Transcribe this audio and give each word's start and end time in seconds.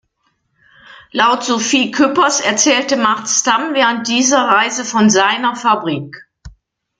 Laut 1.11 1.43
Sophie 1.43 1.91
Küppers 1.91 2.39
erzählte 2.41 2.97
Mart 2.97 3.27
Stam 3.29 3.75
während 3.75 4.07
dieser 4.07 4.45
Reise 4.47 4.83
von 4.83 5.11
"seiner" 5.11 5.55
Fabrik. 5.55 6.27